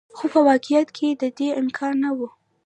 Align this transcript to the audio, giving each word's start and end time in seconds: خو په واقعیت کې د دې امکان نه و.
خو 0.17 0.25
په 0.33 0.39
واقعیت 0.49 0.87
کې 0.97 1.07
د 1.21 1.23
دې 1.37 1.49
امکان 1.61 1.95
نه 2.03 2.11
و. 2.17 2.19